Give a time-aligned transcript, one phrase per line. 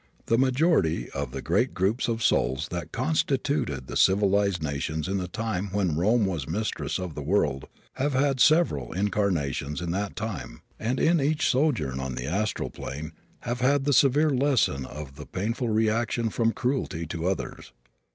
[0.25, 5.27] The majority of the great groups of souls that constituted the civilized nations in the
[5.27, 7.65] time when Rome was mistress of the world
[7.97, 13.11] have had several incarnations in that time and in each sojourn on the astral plane
[13.41, 17.71] have had the severe lesson of the painful reaction from cruelty to others.